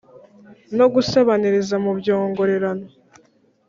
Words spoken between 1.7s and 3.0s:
mu byongorerano,